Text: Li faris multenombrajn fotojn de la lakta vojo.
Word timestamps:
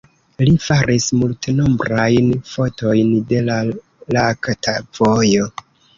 Li 0.45 0.53
faris 0.67 1.09
multenombrajn 1.17 2.31
fotojn 2.53 3.11
de 3.33 3.43
la 3.51 3.59
lakta 4.19 4.75
vojo. 5.01 5.51